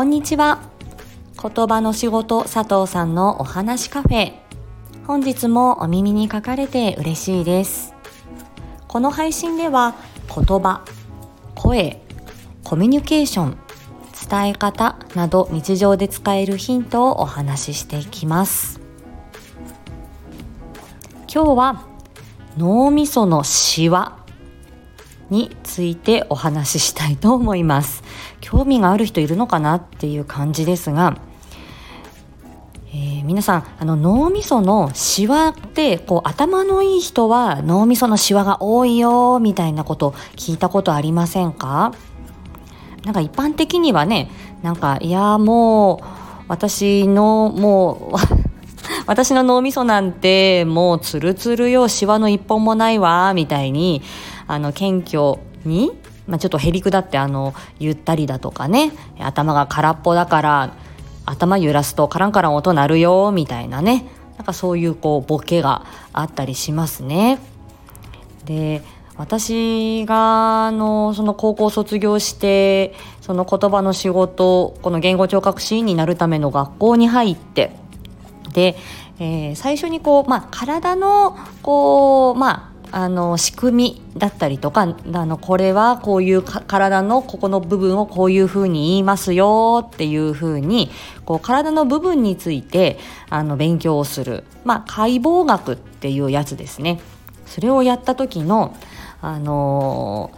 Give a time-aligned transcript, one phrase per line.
[0.00, 0.62] こんにちは。
[1.36, 4.32] 言葉の仕事佐藤さんのお話カフェ。
[5.06, 7.92] 本日もお耳に書かれて嬉しいです。
[8.88, 9.94] この配信では
[10.34, 10.86] 言葉
[11.54, 12.00] 声
[12.64, 13.58] コミュニケーション
[14.26, 18.80] 伝え方など日常で使えるヒントをお話ししていきます。
[21.30, 21.84] 今日は
[22.56, 24.16] 脳みそのシワ
[25.28, 28.02] についてお話ししたいと思います。
[28.40, 31.18] 興味がある人いるのかなっていう感じですが、
[32.88, 41.92] えー、皆さんあの脳みそのシワってこう頭のいい人は脳みそのシワが多いよみたいなこと聞いたことありませんか？
[43.04, 44.30] なんか一般的にはね
[44.62, 46.04] なんかいやもう
[46.48, 48.16] 私のもう
[49.06, 54.02] 私の脳みそなんてもうツルツルよシワの一本もないわみたいに
[54.46, 55.92] あの謙虚に、
[56.30, 60.74] まあ、ちょっとへりくだってあのゆったりだとかね頭が空っぽだから
[61.26, 64.06] 頭揺らすとカランカラン音鳴るよみたいなね
[64.38, 67.38] なんかそういうこうボケがあったりしますね。
[68.46, 68.82] で
[69.16, 77.76] 私があのその高校卒業してその言葉の仕事この言語聴覚士員になるための学校に入って
[78.54, 78.76] で、
[79.18, 90.90] えー、最初にこう、まあ、体のこう、まあ、あの仕組みだったりとかあのこれはこういう体のここの部分をこういうふうに言いますよっていうふうに
[91.24, 97.00] こう体の部分についてあの勉強をする、まあ、解剖学っていうやつですね
[97.46, 98.76] それをやった時の、
[99.20, 100.30] あの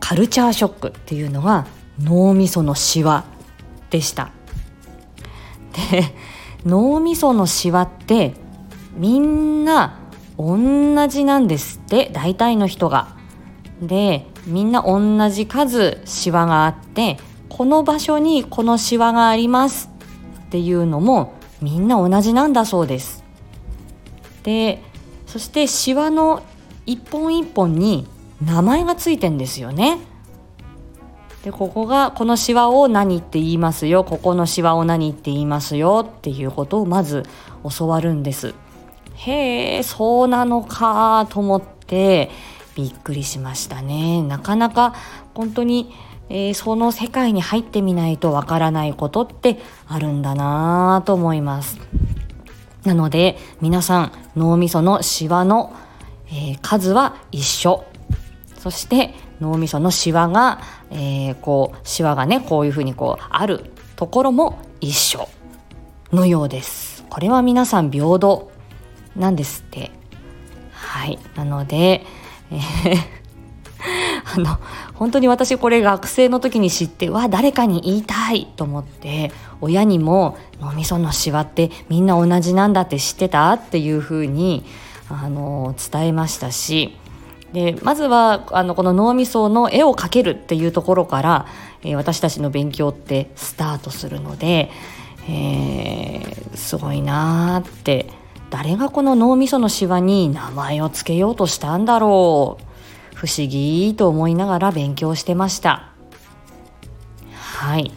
[0.00, 1.66] カルチャーショックっていうのが
[1.98, 3.24] 脳みそのシワ
[3.88, 4.32] でした。
[5.90, 6.14] で
[6.66, 8.34] 脳みそのシワって
[8.94, 10.01] みんな
[10.38, 13.16] 同じなんですって大体の人が。
[13.80, 19.90] でみんな同じ数シワがあってこの場所にこのシワがあります
[20.46, 23.24] っていうのもみんな同じなんだそうです。
[24.42, 24.82] で
[25.26, 26.42] そしてシワの
[26.86, 28.06] 一本一本に
[28.44, 29.98] 名前がついてんですよね。
[31.44, 37.24] でここがこのシワを何って言いますよここのシワを何って言いますよっていうことをまず
[37.78, 38.54] 教わるんです。
[39.14, 42.30] へえそうなのかと思って
[42.74, 44.22] びっくりしましたね。
[44.22, 44.94] なかなか
[45.34, 45.92] 本当に、
[46.28, 51.78] えー、その世界に入ってみないとわからないことってあるんだなと思います。
[52.84, 55.72] なので皆さん脳みそのシワの、
[56.28, 57.84] えー、数は一緒。
[58.58, 65.28] そして脳みそのシワが、えー、こうシワがねこういうふうにこうあるところも一緒
[66.12, 67.04] のようです。
[67.10, 68.51] これは皆さん平等。
[69.16, 69.90] なんですって。
[70.72, 71.18] はい。
[71.36, 72.04] なので、
[72.50, 73.22] えー
[74.36, 74.58] あの
[74.94, 84.64] 本当に私これ学生の時に知ってわ誰かに言いたいと思って親にも脳みそのしわってみんな同じなんだって知ってたっていうふうに
[85.08, 86.96] あの伝えましたし
[87.52, 91.46] でまずはあのこの脳みその絵を描けるっていうところから、
[91.82, 94.70] えー、私たちの勉強ってスタートするので、
[95.28, 98.06] えー、すごいなーって
[98.52, 103.16] 誰がこの脳みそのシワに名前を付けようとしたんだろう。
[103.16, 105.88] 不思議と思いながら勉強してました。
[107.32, 107.90] はい。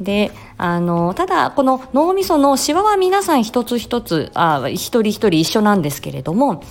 [0.00, 6.62] であのただこの脳みそのシワは皆さん一つ一つあ一人一人一緒なんですけれども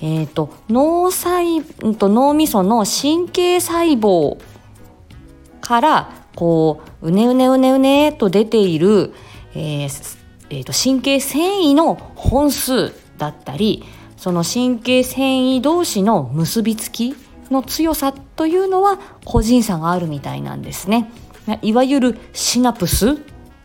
[0.00, 1.62] えーと、脳細
[1.94, 4.38] と脳みその神経細胞
[5.60, 9.12] からこううねうねうねうねと出ている、
[9.54, 10.17] えー、
[10.50, 13.84] えーと、神経繊維の本数だったり
[14.16, 17.14] その神経繊維同士の結びつき
[17.50, 21.10] の強さというのは個人差があるみたいなんですね。
[21.62, 23.14] いわゆるシナプスっ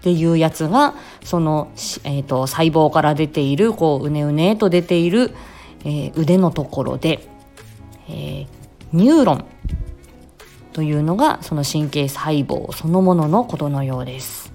[0.03, 1.69] ていうやつがその、
[2.03, 5.31] えーと、細胞から出ているこううねうねと出ている、
[5.83, 7.27] えー、腕のところで、
[8.07, 8.47] えー、
[8.93, 9.45] ニューロン
[10.71, 14.53] というのがその神経細胞そのもののことのようです。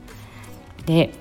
[0.87, 1.13] で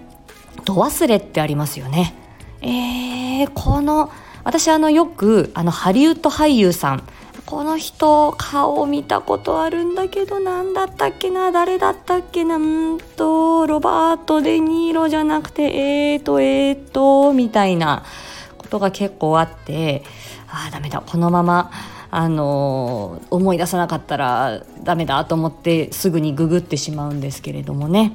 [0.68, 2.14] 度忘れってありますよね。
[2.62, 4.12] えー、この
[4.44, 7.04] 私あのよくあのハリウッド俳優さん
[7.46, 11.52] この人顔見たことあるんだけど何だったっけな？
[11.54, 12.58] 誰だったっけな？
[12.58, 18.04] うんとロバート・デ・ニーロじゃなくてえーとえーとみたいな
[18.58, 20.04] ことが結構あって
[20.50, 21.72] ああダメだこのまま
[22.10, 28.14] あの、思い出さなかったらダメだと思ってすぐにググってしまうんですけれどもね。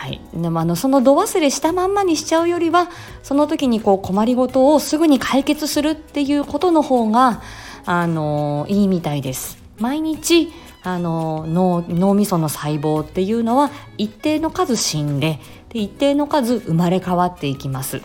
[0.00, 2.88] はい、でもあのその度忘れしたまんまにしちゃうよりは
[3.22, 7.42] その時にこう困りごとをすぐに解決するっていうことの方が
[7.84, 9.58] あのいいみたいです。
[9.78, 10.50] 毎日
[10.82, 15.38] あの脳脳みその細胞っていうのは一定の数死んで
[15.68, 18.00] で一定の数生まれ変わっていきます。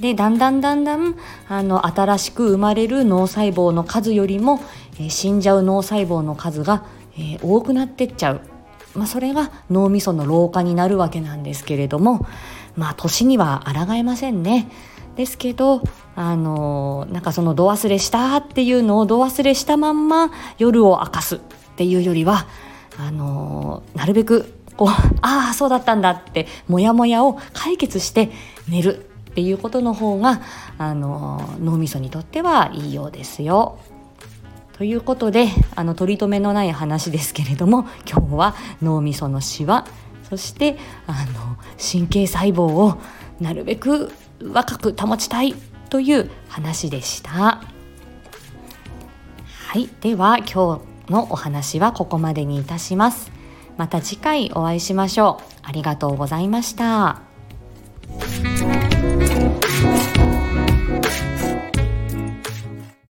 [0.00, 1.16] でだんだんだんだん
[1.48, 4.58] あの新しく生まれる脳細胞の数よりも、
[4.94, 6.86] えー、死んじゃう脳細胞の数が、
[7.18, 8.40] えー、多くなってっちゃう、
[8.94, 12.26] まあ、それが脳みその老化になるわけなんですけれども
[12.76, 14.68] まあ年には抗えませんね。
[15.16, 15.80] ですけど
[16.16, 21.40] あのなんかその度忘れしたっていうのを度忘れしたまんま夜を明かすっ
[21.76, 22.46] ていうよりは
[22.98, 24.88] あのなるべくこう
[25.22, 28.30] ああそうだったんだってモヤモヤを解決して
[28.68, 30.42] 寝るっていうことの方が
[30.78, 33.78] あの脳みそにとってはいいようですよ。
[34.76, 39.86] ということであの取り留めのない話ですけれども 今日は脳みそのしわ
[40.28, 40.76] そして
[41.06, 42.98] あの神経細胞を
[43.40, 44.12] なるべく
[44.42, 45.54] 若く保ちたい
[45.90, 47.30] という話でした。
[49.68, 53.30] はい、では今日のお話はここまでにいたします。
[53.76, 55.44] また次回お会いしましょう。
[55.62, 57.33] ありがとうございました。